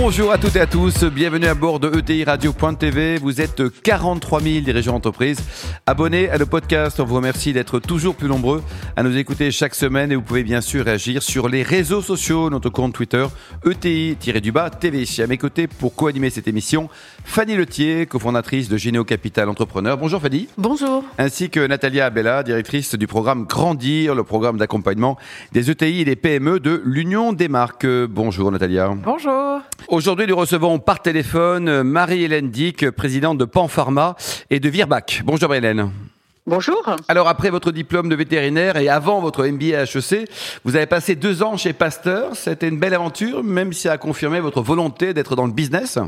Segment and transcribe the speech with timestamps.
[0.00, 3.18] Bonjour à toutes et à tous, bienvenue à bord de ETI Radio.tv.
[3.18, 5.40] Vous êtes 43 000 dirigeants d'entreprise.
[5.86, 8.62] Abonnez à le podcast, on vous remercie d'être toujours plus nombreux
[8.96, 12.48] à nous écouter chaque semaine et vous pouvez bien sûr réagir sur les réseaux sociaux,
[12.48, 13.26] notre compte Twitter
[13.66, 15.04] ETI-du-bas TV.
[15.18, 16.88] À mes côtés pour co-animer cette émission,
[17.24, 19.98] Fanny Letier, cofondatrice de Généo Capital Entrepreneur.
[19.98, 20.48] Bonjour Fanny.
[20.56, 21.02] Bonjour.
[21.18, 25.18] Ainsi que Natalia Abella, directrice du programme Grandir, le programme d'accompagnement
[25.50, 27.86] des ETI et des PME de l'Union des marques.
[27.86, 28.92] Bonjour Natalia.
[28.94, 29.60] Bonjour.
[29.88, 34.16] Aujourd'hui, nous recevons par téléphone Marie-Hélène Dick, présidente de Panpharma
[34.50, 35.22] et de Virbac.
[35.24, 35.90] Bonjour Marie-Hélène.
[36.46, 36.94] Bonjour.
[37.08, 40.28] Alors après votre diplôme de vétérinaire et avant votre MBA HEC,
[40.64, 42.36] vous avez passé deux ans chez Pasteur.
[42.36, 45.98] C'était une belle aventure, même si ça a confirmé votre volonté d'être dans le business.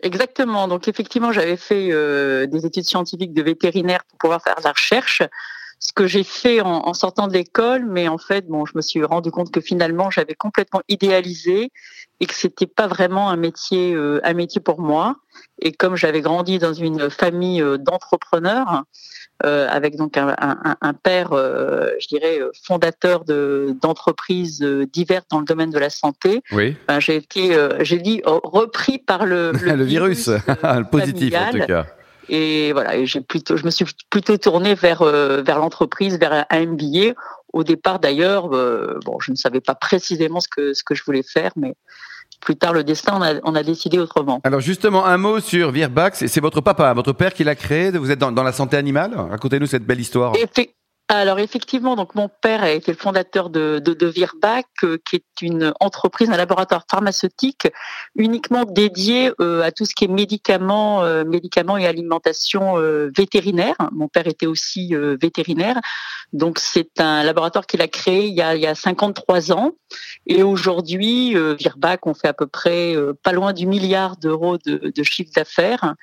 [0.00, 0.66] Exactement.
[0.66, 4.72] Donc effectivement, j'avais fait euh, des études scientifiques de vétérinaire pour pouvoir faire de la
[4.72, 5.22] recherche
[5.78, 9.04] ce que j'ai fait en, sortant de l'école, mais en fait, bon, je me suis
[9.04, 11.70] rendu compte que finalement, j'avais complètement idéalisé
[12.20, 15.16] et que c'était pas vraiment un métier, euh, un métier pour moi.
[15.60, 18.84] Et comme j'avais grandi dans une famille euh, d'entrepreneurs,
[19.44, 25.78] euh, avec donc un, père, je dirais, fondateur de d'entreprises diverses dans le domaine de
[25.78, 26.42] la santé.
[26.52, 26.74] Oui.
[26.88, 30.28] Ben, j'ai été, j'ai dit, repris par le le, virus,
[30.62, 31.84] le positif en tout cas.
[32.28, 36.66] Et voilà, j'ai plutôt, je me suis plutôt tournée vers euh, vers l'entreprise, vers un
[36.66, 37.14] MBA.
[37.52, 41.04] Au départ, d'ailleurs, euh, bon, je ne savais pas précisément ce que ce que je
[41.04, 41.74] voulais faire, mais
[42.40, 44.40] plus tard, le destin, on a, on a décidé autrement.
[44.44, 46.14] Alors justement, un mot sur Virbac.
[46.16, 47.90] C'est votre papa, votre père qui l'a créé.
[47.90, 49.12] Vous êtes dans, dans la santé animale.
[49.16, 50.32] Racontez-nous cette belle histoire.
[51.08, 55.16] Alors effectivement, donc mon père a été le fondateur de, de, de Virbac, euh, qui
[55.16, 57.68] est une entreprise, un laboratoire pharmaceutique
[58.16, 62.74] uniquement dédié euh, à tout ce qui est médicaments, euh, médicaments et alimentation
[63.16, 63.76] vétérinaire.
[63.92, 65.80] Mon père était aussi vétérinaire,
[66.32, 69.72] donc c'est un laboratoire qu'il a créé il y a, il y a 53 ans.
[70.26, 75.02] Et aujourd'hui, Virbac, on fait à peu près pas loin du milliard d'euros de, de
[75.04, 75.94] chiffre d'affaires.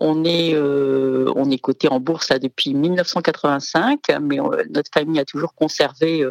[0.00, 5.20] On est, euh, on est coté en bourse là, depuis 1985, mais euh, notre famille
[5.20, 6.24] a toujours conservé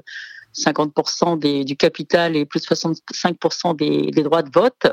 [0.57, 4.87] 50% euh, du capital et plus de 65% des, des droits de vote.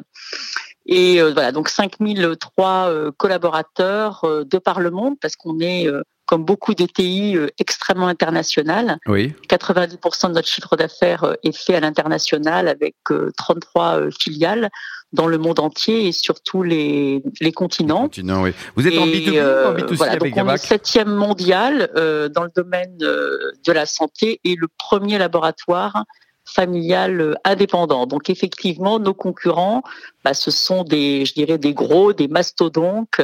[0.87, 5.87] Et voilà, donc 5003 collaborateurs de par le monde, parce qu'on est,
[6.27, 8.99] comme beaucoup d'ETI, extrêmement international.
[9.07, 9.33] Oui.
[9.49, 12.97] 90% de notre chiffre d'affaires est fait à l'international avec
[13.37, 14.69] 33 filiales
[15.15, 18.11] dans le monde entier et sur tous les, les continents.
[18.43, 18.53] oui.
[18.75, 22.29] Vous êtes en B2B ou en B2C euh, avec donc on est septième mondial euh,
[22.29, 26.05] dans le domaine euh, de la santé et le premier laboratoire
[26.45, 28.07] familial indépendant.
[28.07, 29.83] Donc effectivement, nos concurrents,
[30.25, 33.21] bah, ce sont des, je dirais, des gros, des mastodontes.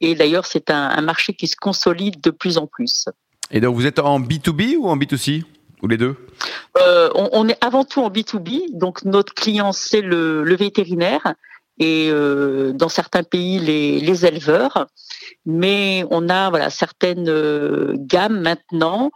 [0.00, 3.06] Et d'ailleurs, c'est un, un marché qui se consolide de plus en plus.
[3.50, 5.44] Et donc, vous êtes en B2B ou en B2C
[5.82, 6.16] ou les deux?
[6.78, 11.34] Euh, on, est avant tout en B2B, donc notre client c'est le, vétérinaire
[11.78, 14.86] et euh, dans certains pays les, éleveurs,
[15.44, 19.10] mais on a voilà certaines euh, gammes maintenant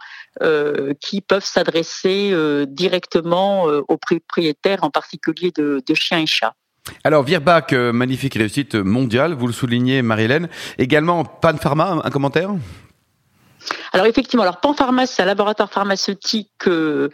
[1.01, 2.33] qui peuvent s'adresser
[2.67, 6.53] directement aux propriétaires, en particulier de, chiens et chats.
[7.03, 10.47] Alors Virbac, magnifique réussite mondiale, vous le soulignez Marie-Hélène.
[10.77, 12.51] Également Pan Pharma, un commentaire?
[13.91, 17.09] Alors effectivement, alors Panpharma, c'est un laboratoire pharmaceutique euh,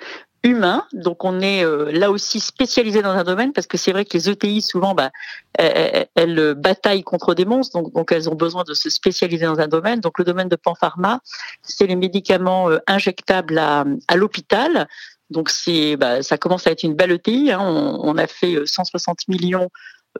[0.46, 0.86] humain.
[0.94, 4.16] Donc on est euh, là aussi spécialisé dans un domaine parce que c'est vrai que
[4.16, 5.12] les ETI souvent bah,
[5.54, 10.00] elles, bataillent contre des monstres, donc, elles ont besoin de se spécialiser dans un domaine.
[10.00, 11.22] Donc le domaine de Panpharma,
[11.62, 13.86] c'est les médicaments euh, injectables à,
[14.16, 14.88] l'hôpital.
[15.30, 17.52] Donc c'est, bah, ça commence à être une belle ETI.
[17.52, 17.60] Hein.
[17.60, 19.70] On, a fait 160 millions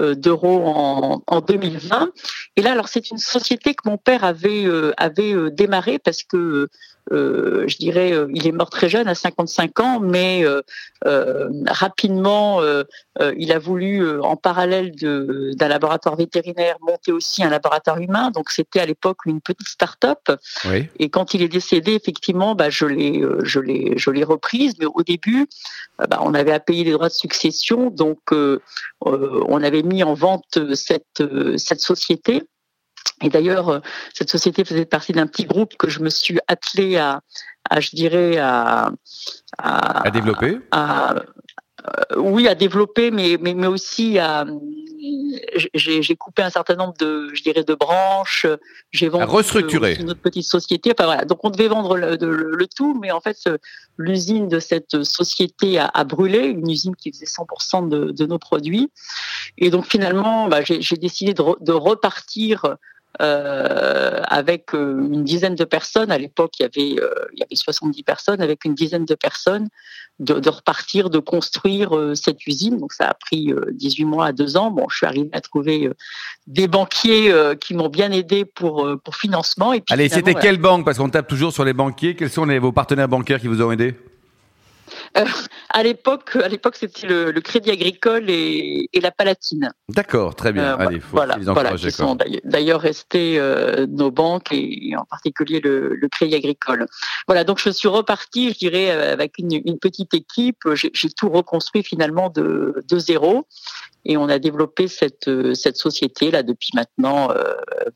[0.02, 2.12] euh, d'euros en, en, 2020.
[2.57, 6.24] Et là, alors c'est une société que mon père avait euh, avait euh, démarré parce
[6.24, 6.68] que
[7.11, 12.61] euh, je dirais, euh, il est mort très jeune, à 55 ans, mais euh, rapidement,
[13.38, 18.31] il a voulu, en parallèle d'un laboratoire vétérinaire, monter aussi un laboratoire humain.
[18.31, 20.19] Donc c'était à l'époque une petite start-up.
[20.65, 20.88] Oui.
[21.00, 24.74] Et quand il est décédé, effectivement, bah, je l'ai, je l'ai, je l'ai reprise.
[24.80, 25.47] Mais au début,
[25.97, 28.19] bah, on avait à payer les droits de succession, donc
[29.01, 31.24] on avait mis en vente cette
[31.57, 32.44] cette société.
[33.22, 33.80] Et d'ailleurs, euh,
[34.13, 37.22] cette société faisait partie d'un petit groupe que je me suis attelé à,
[37.69, 38.92] à je dirais, à,
[39.57, 40.60] à, développer.
[40.72, 44.46] À, euh, oui, à développer, mais, mais, mais aussi à,
[45.74, 48.48] j'ai coupé un certain nombre de, je dirais, de branches.
[48.92, 50.92] J'ai vendu restructuré une autre petite société.
[50.98, 53.38] Enfin voilà, donc on devait vendre le, tout, mais en fait,
[53.98, 58.92] l'usine de cette société a, brûlé, une usine qui faisait 100% de, de, nos produits.
[59.57, 62.78] Et donc finalement, bah, j'ai décidé de, de repartir
[63.21, 66.12] euh, avec euh, une dizaine de personnes.
[66.12, 69.15] À l'époque, il y avait euh, il y avait 70 personnes, avec une dizaine de
[69.15, 69.69] personnes,
[70.19, 72.77] de, de repartir, de construire euh, cette usine.
[72.77, 74.71] Donc ça a pris 18 mois à deux ans.
[74.71, 75.89] Bon, je suis arrivé à trouver
[76.47, 79.73] des banquiers qui m'ont bien aidé pour pour financement.
[79.73, 80.85] Et puis, Allez, c'était quelle banque?
[80.85, 82.15] Parce qu'on tape toujours sur les banquiers.
[82.15, 83.95] Quels sont les, vos partenaires bancaires qui vous ont aidé?
[85.17, 85.25] Euh,
[85.69, 89.71] à l'époque, à l'époque, c'était le, Crédit Agricole et, la Palatine.
[89.89, 90.73] D'accord, très bien.
[90.73, 95.59] Euh, Allez, faut voilà, voilà, qui sont d'ailleurs restés euh, nos banques et en particulier
[95.59, 96.85] le, Crédit Agricole.
[97.27, 100.63] Voilà, donc je suis reparti, je dirais, avec une, petite équipe.
[100.73, 103.45] J'ai tout reconstruit finalement de, de zéro
[104.06, 107.30] et on a développé cette cette société là depuis maintenant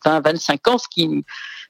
[0.06, 0.78] 20 25 ans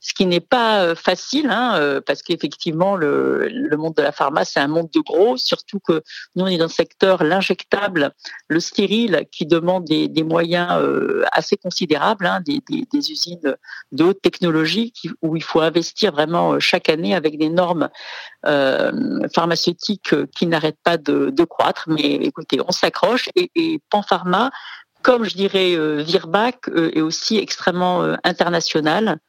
[0.02, 4.46] ce qui n'est pas euh, facile, hein, euh, parce qu'effectivement, le, monde de la pharma,
[4.46, 6.02] c'est un monde de gros, surtout que
[6.36, 8.14] nous, on est dans le secteur l'injectable,
[8.48, 12.62] le stérile, qui demande des, moyens euh, assez considérables, hein, des,
[12.94, 13.56] usines
[13.92, 17.90] de haute technologie où il faut investir vraiment chaque année avec des normes
[18.46, 18.92] euh,
[19.34, 21.86] pharmaceutiques qui n'arrêtent pas de, de, croître.
[21.88, 24.29] Mais écoutez, on s'accroche et, et Panpharma,
[25.02, 29.20] comme je dirais Virbac, est aussi extrêmement international.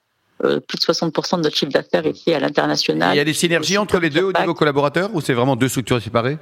[0.43, 3.15] Euh, plus de 60% de notre chiffre d'affaires est fait à l'international.
[3.15, 5.69] Il y a des synergies entre les deux au niveau collaborateurs ou c'est vraiment deux
[5.69, 6.39] structures séparées?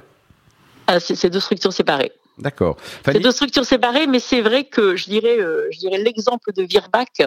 [0.87, 2.13] Ah, C'est deux structures séparées.
[2.37, 2.77] D'accord.
[3.03, 6.63] C'est deux structures séparées, mais c'est vrai que je dirais, euh, je dirais l'exemple de
[6.63, 7.23] Virbac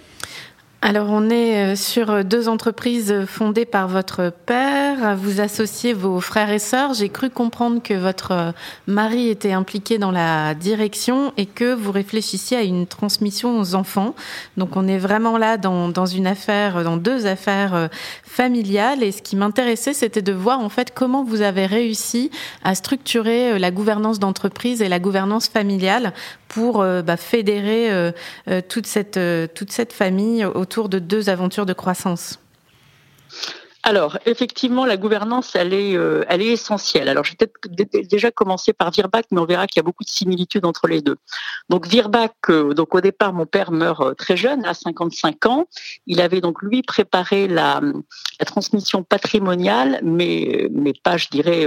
[0.80, 5.16] Alors on est euh, sur deux entreprises fondées par votre père.
[5.16, 6.94] Vous associez vos frères et sœurs.
[6.94, 8.52] J'ai cru comprendre que votre euh,
[8.86, 14.14] mari était impliqué dans la direction et que vous réfléchissiez à une transmission aux enfants.
[14.56, 17.88] Donc on est vraiment là dans, dans une affaire, dans deux affaires euh,
[18.22, 19.02] familiales.
[19.02, 22.30] Et ce qui m'intéressait, c'était de voir en fait comment vous avez réussi
[22.62, 26.12] à structurer la gouvernance d'entreprise et la gouvernance familiale
[26.48, 28.12] pour bah, fédérer
[28.68, 29.20] toute cette
[29.54, 32.40] toute cette famille autour de deux aventures de croissance
[33.88, 37.08] alors, effectivement, la gouvernance, elle est, euh, elle est essentielle.
[37.08, 40.04] Alors, je vais peut-être déjà commencer par Virbac, mais on verra qu'il y a beaucoup
[40.04, 41.16] de similitudes entre les deux.
[41.70, 45.64] Donc, Virbac, euh, donc au départ, mon père meurt euh, très jeune, à 55 ans.
[46.06, 47.80] Il avait donc lui préparé la,
[48.38, 51.66] la transmission patrimoniale, mais mais pas, je dirais,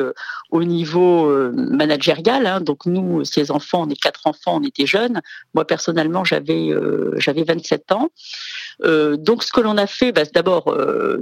[0.51, 2.45] au niveau managérial.
[2.45, 2.62] Hein.
[2.62, 5.21] Donc, nous, ses enfants, on est quatre enfants, on était jeunes.
[5.56, 6.69] Moi, personnellement, j'avais
[7.17, 8.09] j'avais 27 ans.
[8.83, 10.66] Donc, ce que l'on a fait, bah, d'abord,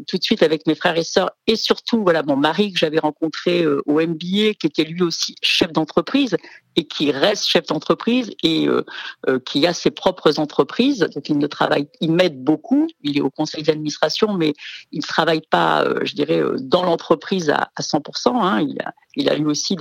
[0.08, 3.00] tout de suite avec mes frères et sœurs et surtout voilà mon mari que j'avais
[3.00, 6.38] rencontré euh, au MBA qui était lui aussi chef d'entreprise
[6.76, 8.84] et qui reste chef d'entreprise et euh,
[9.28, 11.00] euh, qui a ses propres entreprises.
[11.00, 12.88] Donc il ne travaille, il m'aide beaucoup.
[13.02, 14.54] Il est au conseil d'administration, mais
[14.92, 18.42] il ne travaille pas, je dirais, dans l'entreprise à, à 100%.
[18.42, 18.66] Hein.
[19.20, 19.76] Il a lui aussi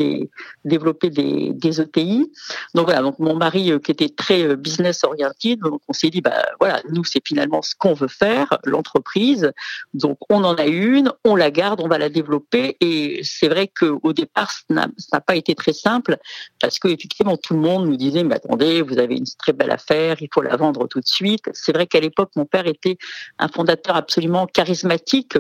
[0.64, 2.30] développé des, des ETI.
[2.74, 6.46] Donc voilà, donc mon mari qui était très business oriented, donc on s'est dit bah
[6.60, 9.52] voilà, nous c'est finalement ce qu'on veut faire, l'entreprise.
[9.94, 12.76] Donc on en a une, on la garde, on va la développer.
[12.80, 16.16] Et c'est vrai qu'au départ, ça n'a pas été très simple
[16.60, 19.70] parce que effectivement tout le monde nous disait mais attendez, vous avez une très belle
[19.70, 21.44] affaire, il faut la vendre tout de suite.
[21.52, 22.98] C'est vrai qu'à l'époque, mon père était
[23.38, 25.36] un fondateur absolument charismatique,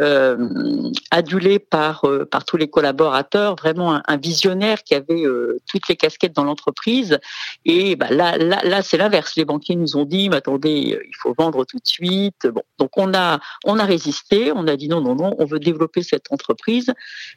[0.00, 5.88] euh, adulé par euh, par tous les collaborateurs, vraiment un, visionnaire qui avait euh, toutes
[5.88, 7.18] les casquettes dans l'entreprise.
[7.64, 9.36] Et bah, là, là, là c'est l'inverse.
[9.36, 12.46] Les banquiers nous ont dit mais attendez, il faut vendre tout de suite.
[12.46, 15.58] Bon, donc on a on a résisté, on a dit non non non, on veut
[15.58, 16.92] développer cette entreprise,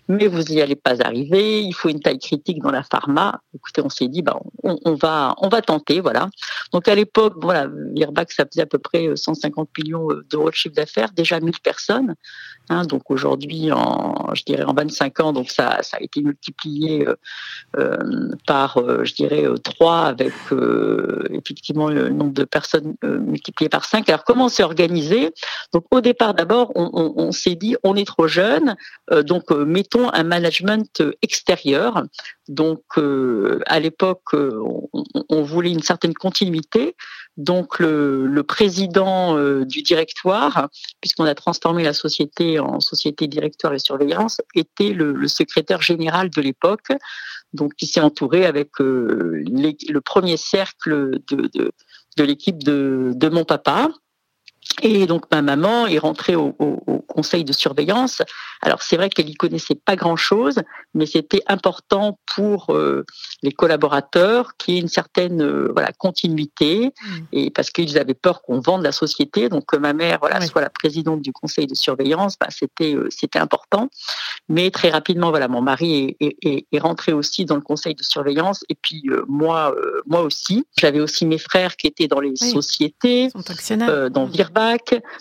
[0.07, 1.61] mais vous n'y allez pas arriver.
[1.61, 3.41] Il faut une taille critique dans la pharma.
[3.55, 6.29] Écoutez, on s'est dit, bah, on, va, on va tenter, voilà.
[6.71, 10.75] Donc à l'époque, voilà, Virbac, ça faisait à peu près 150 millions d'euros de chiffre
[10.75, 12.15] d'affaires, déjà 1000 personnes.
[12.69, 17.07] Hein, donc aujourd'hui, en, je dirais en 25 ans, donc ça, ça a été multiplié
[17.07, 17.15] euh,
[17.77, 17.97] euh
[18.45, 20.33] par, euh, je dirais, 3 euh, avec
[21.31, 24.07] effectivement le nombre de personnes multiplié par 5.
[24.09, 25.33] Alors comment s'est organisé?
[25.73, 28.75] Donc au départ d'abord, on, s'est dit on est trop jeune,
[29.23, 32.03] donc mettons un management extérieur.
[32.47, 32.83] Donc
[33.65, 36.95] à l'époque, on, voulait une certaine continuité.
[37.37, 40.69] Donc le, président du directoire,
[41.01, 46.41] puisqu'on a transformé la société en société directoire et surveillance, était le, secrétaire général de
[46.41, 46.89] l'époque,
[47.53, 51.71] donc qui s'est entouré avec le premier cercle de,
[52.17, 53.89] de l'équipe de, de mon papa.
[54.81, 56.53] Et donc ma maman est rentrée au,
[57.07, 58.21] conseil de surveillance.
[58.61, 60.59] Alors c'est vrai qu'elle y connaissait pas grand-chose,
[60.93, 63.05] mais c'était important pour euh,
[63.41, 67.17] les collaborateurs qu'il y ait une certaine euh, voilà continuité mmh.
[67.31, 69.49] et parce qu'ils avaient peur qu'on vende la société.
[69.49, 73.07] Donc que ma mère voilà soit la présidente du conseil de surveillance, bah, c'était euh,
[73.09, 73.89] c'était important.
[74.47, 78.03] Mais très rapidement voilà mon mari est, est, est, rentré aussi dans le conseil de
[78.03, 79.73] surveillance et puis moi
[80.05, 80.65] moi aussi.
[80.77, 83.29] J'avais aussi mes frères qui étaient dans les sociétés,
[84.11, 84.31] dans mmh.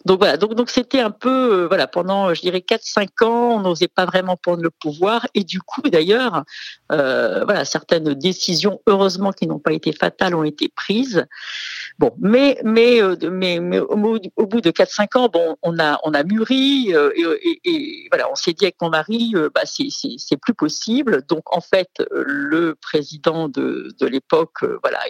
[0.04, 3.88] Donc voilà donc donc c'était un peu voilà pendant, je dirais, 4-5 ans, on n'osait
[3.88, 5.26] pas vraiment prendre le pouvoir.
[5.34, 6.44] Et du coup, d'ailleurs,
[6.92, 11.26] euh, voilà, certaines décisions, heureusement qui n'ont pas été fatales, ont été prises.
[11.98, 16.22] Bon, mais mais euh, mais, au, bout de 4-5 ans, bon, on a on a
[16.22, 17.10] mûri euh,
[17.64, 21.24] et, voilà, on s'est dit avec mon mari, bah c'est plus possible.
[21.28, 25.00] Donc en fait, le président de de l'époque, voilà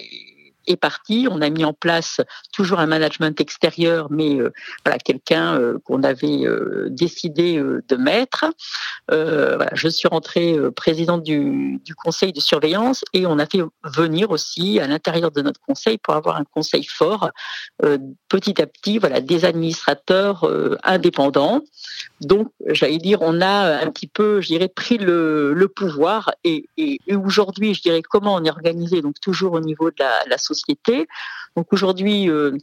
[0.67, 1.29] est parti.
[1.31, 2.21] On a mis en place
[2.53, 4.53] toujours un management extérieur, mais euh,
[4.85, 8.47] voilà quelqu'un euh, qu'on avait euh, décidé de mettre.
[9.11, 14.87] je suis rentrée présidente du, conseil de surveillance et on a fait venir aussi à
[14.87, 17.31] l'intérieur de notre conseil pour avoir un conseil fort.
[18.29, 20.49] petit à petit, voilà, des administrateurs
[20.83, 21.63] indépendants.
[22.21, 26.69] Donc, j'allais dire, on a un petit peu, je dirais, pris le, pouvoir et,
[27.11, 30.56] aujourd'hui, je dirais, comment on est organisé, donc toujours au niveau de la société
[31.57, 32.59] Donc aujourd'hui, euh,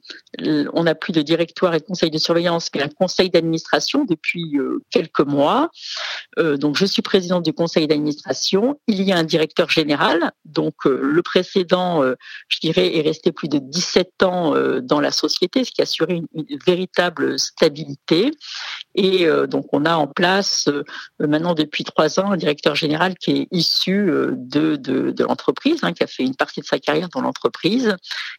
[0.73, 4.57] on n'a plus de directoire et de conseil de surveillance, mais un conseil d'administration depuis
[4.57, 5.71] euh, quelques mois.
[6.37, 8.79] Euh, donc je suis présidente du conseil d'administration.
[8.87, 10.31] Il y a un directeur général.
[10.45, 12.03] Donc le précédent,
[12.47, 16.15] je dirais, est resté plus de 17 ans dans la société, ce qui a assuré
[16.15, 18.31] une, une véritable stabilité.
[18.95, 20.69] Et donc on a en place
[21.19, 25.93] maintenant depuis trois ans un directeur général qui est issu de, de, de l'entreprise, hein,
[25.93, 27.95] qui a fait une partie de sa carrière dans l'entreprise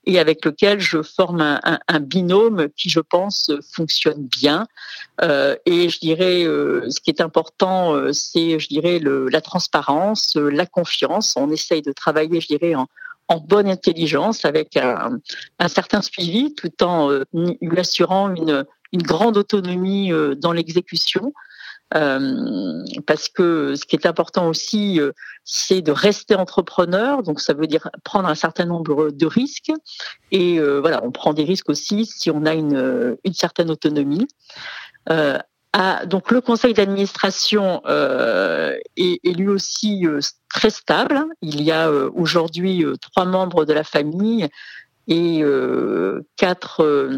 [0.07, 4.67] et avec lequel je forme un, un, binôme qui, je pense, fonctionne bien.
[5.21, 9.41] Euh, et je dirais, euh, ce qui est important, euh, c'est, je dirais, le, la
[9.41, 11.35] transparence, la confiance.
[11.37, 12.87] On essaye de travailler, je dirais, en,
[13.29, 15.19] en bonne intelligence, avec un,
[15.59, 21.33] un certain suivi, tout en lui assurant une, une grande autonomie dans l'exécution.
[21.95, 25.13] Euh, parce que ce qui est important aussi, euh,
[25.45, 27.23] c'est de rester entrepreneur.
[27.23, 29.73] Donc ça veut dire prendre un certain nombre de risques.
[30.33, 34.27] Et euh, voilà, on prend des risques aussi si on a une, une certaine autonomie.
[35.77, 40.07] À, donc le conseil d'administration est, est, lui aussi
[40.49, 41.25] très stable.
[41.43, 44.49] Il y a aujourd'hui trois membres de la famille
[45.09, 45.43] et
[46.37, 47.11] quatre,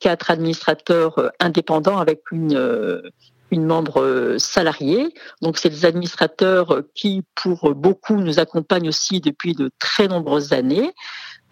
[0.00, 3.02] quatre administrateurs indépendants avec une,
[3.52, 5.14] une membre euh, salariée.
[5.42, 10.92] Donc, c'est des administrateurs qui, pour beaucoup, nous accompagnent aussi depuis de très nombreuses années.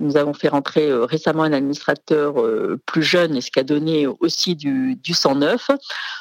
[0.00, 3.64] Nous avons fait rentrer euh, récemment un administrateur euh, plus jeune, et ce qui a
[3.64, 5.70] donné aussi du, du 109.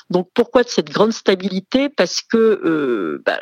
[0.09, 1.87] Donc, pourquoi de cette grande stabilité?
[1.87, 3.39] Parce que bah,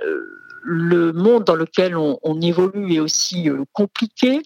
[0.63, 4.41] le monde dans lequel on, évolue est aussi euh, compliqué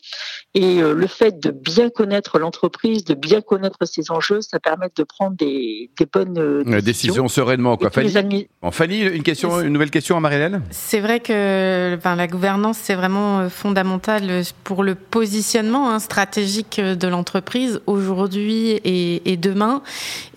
[0.54, 4.88] et euh, le fait de bien connaître l'entreprise, de bien connaître ses enjeux, ça permet
[4.96, 7.28] de prendre des, bonnes euh, décisions.
[7.28, 7.78] sereinement.
[7.78, 7.90] Quoi.
[7.90, 10.62] Fanny, Fanny, une question, une nouvelle question à Marie-Hélène?
[10.70, 17.82] C'est vrai que la gouvernance c'est vraiment fondamental pour le positionnement hein, stratégique de l'entreprise
[17.88, 19.82] aujourd'hui et, et, demain.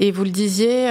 [0.00, 0.90] Et vous le disiez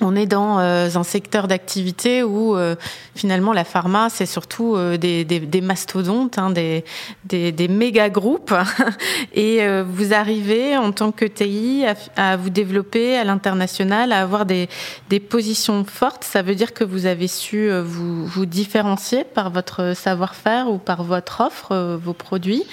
[0.00, 2.74] on est dans euh, un secteur d'activité où euh,
[3.14, 6.84] finalement la pharma c'est surtout euh, des, des, mastodontes, hein, des,
[7.24, 8.54] des, des, méga groupes,
[9.34, 11.84] et vous arrivez en tant que TI
[12.16, 14.68] à, vous développer à l'international, à avoir des,
[15.08, 16.24] des positions fortes.
[16.24, 21.02] Ça veut dire que vous avez su vous, vous différencier par votre savoir-faire ou par
[21.02, 22.64] votre offre, vos produits.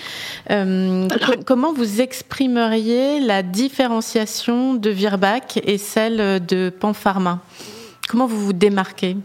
[1.45, 7.16] comment vous exprimeriez la différenciation de Virbac et celle de Panpharma?
[8.07, 9.17] Comment vous vous démarquez?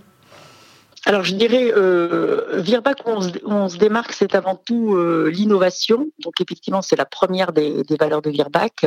[1.05, 6.07] Alors je dirais, euh, Virbac, on se, on se démarque, c'est avant tout euh, l'innovation.
[6.21, 8.87] Donc effectivement, c'est la première des, valeurs de Virbac.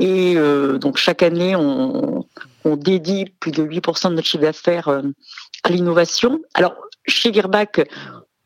[0.00, 2.26] Et euh, donc chaque année, on,
[2.64, 6.40] on, dédie plus de 8% de notre chiffre d'affaires à l'innovation.
[6.54, 6.74] Alors
[7.06, 7.88] chez Virbac,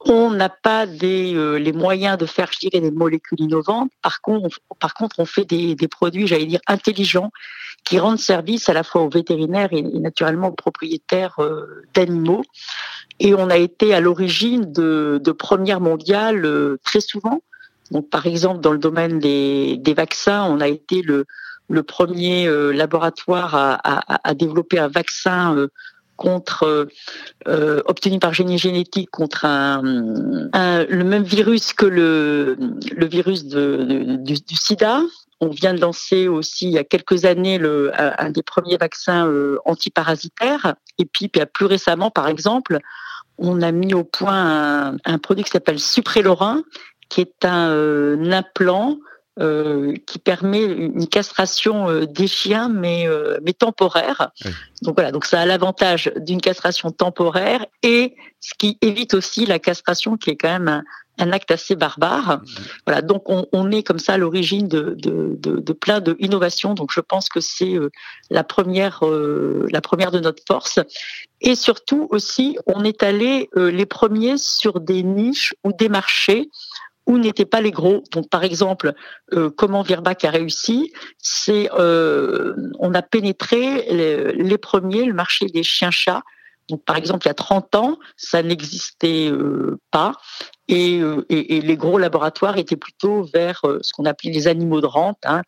[0.06, 3.90] On n'a pas des, les moyens de faire, je des molécules innovantes.
[4.02, 7.30] Par contre, on, par contre, on fait des, des produits, j'allais dire, intelligents,
[7.84, 11.36] qui rendent service à la fois aux vétérinaires et, naturellement aux propriétaires
[11.94, 12.42] d'animaux.
[13.20, 16.48] Et on a été à l'origine de, de premières mondiales
[16.84, 17.40] très souvent.
[17.92, 21.26] Donc, par exemple, dans le domaine des, des vaccins, on a été le,
[21.68, 25.68] le premier euh, laboratoire à, à, développer un vaccin euh,
[26.22, 26.88] contre
[27.48, 32.56] euh, obtenu par génie génétique contre un, le même virus que le,
[32.94, 35.00] le virus du, SIDA.
[35.40, 39.28] On vient de lancer aussi il y a quelques années le, un des premiers vaccins
[39.64, 40.76] antiparasitaires.
[40.98, 42.78] Et puis, plus récemment, par exemple,
[43.38, 46.62] on a mis au point un, un produit qui s'appelle Suprelorin,
[47.08, 48.98] qui est un implant
[49.40, 54.30] euh, qui permet une castration euh, des chiens, mais, euh, mais temporaire.
[54.82, 59.58] Donc voilà, donc ça a l'avantage d'une castration temporaire et ce qui évite aussi la
[59.58, 60.84] castration qui est quand même
[61.16, 62.42] un, acte assez barbare.
[62.86, 66.74] Voilà, donc on, on, est comme ça à l'origine de, de, de, de, plein d'innovations.
[66.74, 67.78] Donc je pense que c'est
[68.28, 70.78] la première, la première de notre force.
[71.40, 76.50] Et surtout aussi, on est allé les premiers sur des niches ou des marchés
[77.06, 78.02] où n'étaient pas les gros.
[78.12, 78.94] Donc, par exemple,
[79.32, 83.86] euh, comment Virbac a réussi, c'est euh, on a pénétré
[84.36, 86.22] les, premiers, le marché des chiens-chats.
[86.68, 90.14] Donc, par exemple, il y a 30 ans, ça n'existait euh, pas.
[90.68, 95.18] Et, et, les gros laboratoires étaient plutôt vers ce qu'on appelait les animaux de rente,
[95.24, 95.42] hein,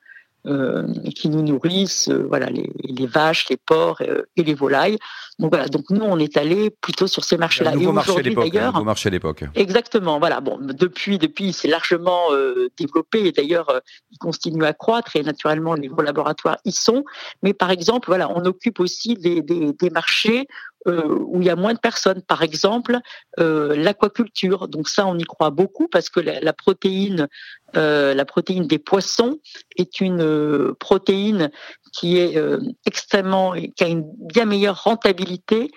[0.47, 4.99] euh, qui nous nourrissent, euh, voilà, les, les, vaches, les porcs euh, et les volailles.
[5.39, 7.73] Donc voilà, donc nous on est allé plutôt sur ces marchés-là.
[7.73, 9.45] Et aujourd'hui d'ailleurs, nouveau marché à l'époque.
[9.55, 10.41] Exactement, voilà.
[10.41, 12.29] Bon, depuis, depuis, c'est largement
[12.77, 17.05] développé et d'ailleurs, il continue à croître et naturellement les gros laboratoires y sont.
[17.43, 20.47] Mais par exemple, voilà, on occupe aussi des, des, des marchés
[20.87, 22.21] euh, où il y a moins de personnes.
[22.23, 22.99] Par exemple,
[23.41, 24.69] euh, l'aquaculture.
[24.69, 27.29] Donc ça, on y croit beaucoup parce que la, protéine,
[27.77, 29.39] euh, la protéine des poissons
[29.77, 31.51] est une protéine
[31.93, 32.39] qui est
[32.87, 35.71] extrêmement, qui a une bien meilleure rentabilité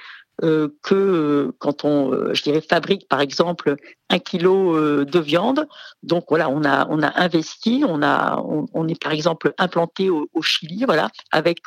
[0.44, 3.76] euh, que euh, quand on, euh, je dirais, fabrique par exemple
[4.12, 5.68] un kilo de viande.
[6.04, 8.42] Donc voilà, on a on a investi, on a
[8.74, 11.58] on, est par exemple implanté au, Chili, voilà, avec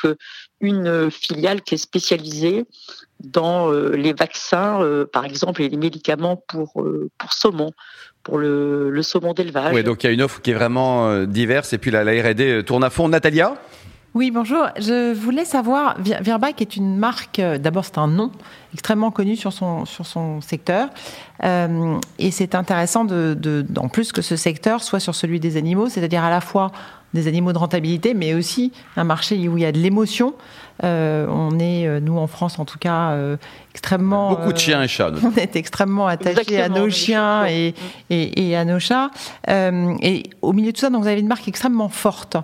[0.61, 2.65] une filiale qui est spécialisée
[3.19, 4.81] dans les vaccins,
[5.12, 7.73] par exemple, et les médicaments pour pour saumon
[8.23, 9.75] pour le, le saumon d'élevage.
[9.75, 12.12] Oui, donc il y a une offre qui est vraiment diverse et puis la, la
[12.12, 13.09] R&D tourne à fond.
[13.09, 13.55] Natalia?
[14.12, 14.67] Oui, bonjour.
[14.76, 18.32] Je voulais savoir, Virbac est une marque, euh, d'abord c'est un nom
[18.75, 20.89] extrêmement connu sur son, sur son secteur.
[21.45, 25.56] Euh, et c'est intéressant, de, de, en plus que ce secteur soit sur celui des
[25.56, 26.73] animaux, c'est-à-dire à la fois
[27.15, 30.35] des animaux de rentabilité, mais aussi un marché où il y a de l'émotion.
[30.82, 33.17] Euh, on est, nous en France en tout cas,
[33.73, 34.30] extrêmement...
[34.30, 35.13] Beaucoup de chiens et chats.
[35.25, 37.75] On est extrêmement attachés à nos chiens et,
[38.11, 39.11] et, et, à nos chats.
[39.49, 42.37] et au milieu de tout ça, donc, vous avez une marque extrêmement forte.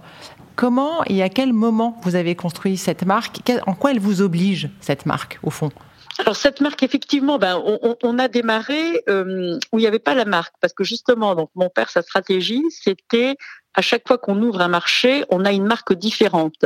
[0.57, 3.40] Comment et à quel moment vous avez construit cette marque?
[3.66, 5.71] En quoi elle vous oblige, cette marque, au fond?
[6.19, 7.62] Alors cette marque, effectivement, ben,
[8.03, 11.51] on, a démarré euh, où il n'y avait pas la marque, parce que justement, donc
[11.55, 13.37] mon père, sa stratégie, c'était
[13.75, 16.64] à chaque fois qu'on ouvre un marché, on a une marque différente.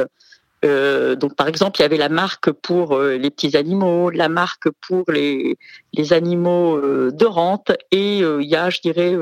[0.64, 4.28] Euh, donc, par exemple, il y avait la marque pour euh, les petits animaux, la
[4.28, 5.58] marque pour les,
[5.94, 9.16] les animaux de rente, et il y a, je dirais,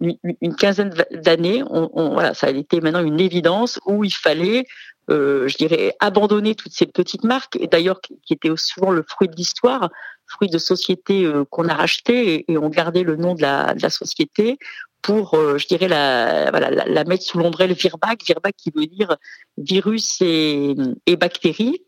[0.00, 4.66] une, quinzaine d'années, on, voilà, ça a été maintenant une évidence où il fallait,
[5.08, 9.36] je dirais, abandonner toutes ces petites marques, et d'ailleurs qui, étaient souvent le fruit de
[9.36, 9.90] l'histoire,
[10.34, 14.58] fruit de sociétés qu'on a rachetées et, on gardait le nom de la, société
[15.04, 19.18] pour, euh, je dirais, la, voilà, la, mettre sous l'ombrelle Virbac, Virbac qui veut dire
[19.58, 20.74] virus et,
[21.18, 21.82] bactéries.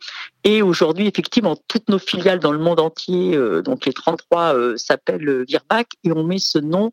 [0.45, 4.77] Et aujourd'hui, effectivement, toutes nos filiales dans le monde entier, euh, donc les 33 euh,
[4.77, 6.93] s'appellent Virbac et on met ce nom,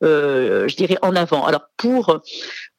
[0.00, 1.44] je dirais, en avant.
[1.44, 2.20] Alors pour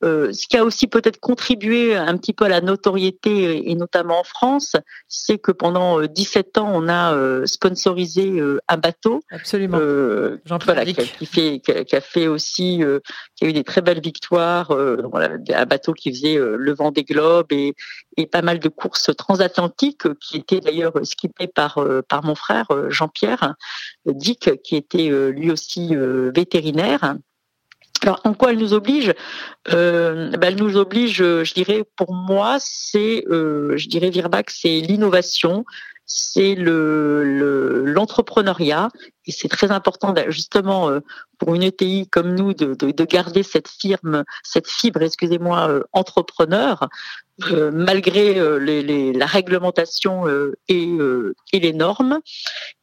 [0.05, 4.19] euh, ce qui a aussi peut-être contribué un petit peu à la notoriété, et notamment
[4.19, 4.75] en France,
[5.07, 7.45] c'est que pendant 17 euh, ans, on a euh,
[8.15, 9.21] sponsorisé un bateau.
[9.31, 9.77] Absolument.
[10.65, 12.81] voilà, qui, fait, qui, a, fait aussi,
[13.35, 14.71] qui a eu des très belles victoires.
[14.71, 17.73] un bateau qui faisait le vent des globes et,
[18.17, 23.55] et pas mal de courses transatlantiques, qui étaient d'ailleurs skippées par par mon frère Jean-Pierre
[24.05, 27.15] Dick, qui était lui aussi vétérinaire.
[28.05, 29.13] Alors, en quoi elle nous oblige?
[29.73, 34.79] Euh, ben, Elle nous oblige, je dirais, pour moi, c'est, euh, je dirais, Virbac, c'est
[34.79, 35.65] l'innovation,
[36.05, 38.89] c'est le l'entrepreneuriat
[39.25, 40.99] et c'est très important justement euh,
[41.39, 45.83] pour une ETI comme nous de, de, de garder cette firme, cette fibre, excusez-moi, euh,
[45.91, 46.87] entrepreneur
[47.51, 50.25] euh, malgré les, les, la réglementation
[50.69, 50.97] et,
[51.51, 52.19] et, les normes.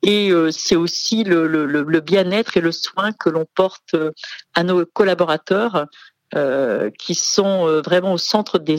[0.02, 3.96] Et c'est aussi le, le, le bien-être et le soin que l'on porte
[4.54, 5.86] à nos collaborateurs
[6.34, 8.76] euh, qui sont vraiment au centre des,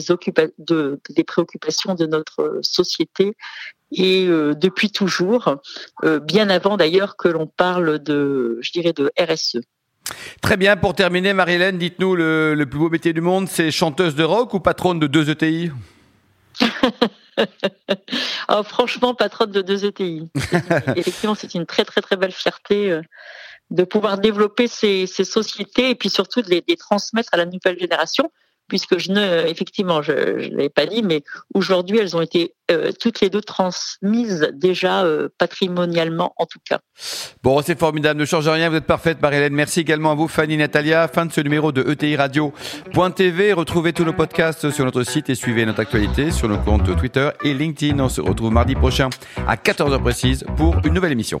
[0.58, 3.36] de, des préoccupations de notre société
[3.94, 5.56] et euh, depuis toujours,
[6.22, 9.60] bien avant d'ailleurs que l'on parle de, je dirais, de RSE.
[10.42, 14.14] Très bien, pour terminer, Marie-Hélène, dites-nous le, le, plus beau métier du monde, c'est chanteuse
[14.14, 15.70] de rock ou patronne de deux ETI
[18.48, 20.28] oh, Franchement, patronne de deux ETI.
[20.96, 23.00] Effectivement, c'est une très très très belle fierté
[23.70, 27.46] de pouvoir développer ces, ces, sociétés et puis surtout de les, les, transmettre à la
[27.46, 28.30] nouvelle génération
[28.68, 31.22] puisque je ne, effectivement, je ne l'ai pas dit, mais
[31.54, 36.80] aujourd'hui, elles ont été euh, toutes les deux transmises déjà euh, patrimonialement, en tout cas.
[37.42, 39.54] Bon, c'est formidable, ne change rien, vous êtes parfaite, Marie-Hélène.
[39.54, 41.08] Merci également à vous, Fanny Natalia.
[41.08, 43.52] Fin de ce numéro de ETI Radio.tv.
[43.52, 47.30] Retrouvez tous nos podcasts sur notre site et suivez notre actualité sur nos comptes Twitter
[47.44, 47.98] et LinkedIn.
[48.00, 49.10] On se retrouve mardi prochain
[49.46, 51.40] à 14h précise pour une nouvelle émission.